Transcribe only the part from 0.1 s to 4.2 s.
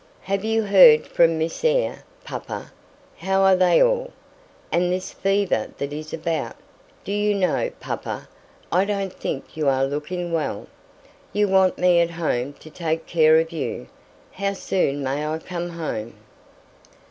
"Have you heard from Miss Eyre, papa? How are they all?